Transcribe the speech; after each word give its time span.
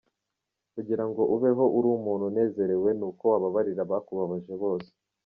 Kugira 0.73 1.03
ngo 1.09 1.21
ubeho 1.35 1.63
uri 1.77 1.87
umuntu 1.97 2.23
unezerewe 2.31 2.89
ni 2.99 3.05
uko 3.09 3.23
wababarira 3.31 3.81
abakubabaje 3.83 4.53
bose. 4.63 4.91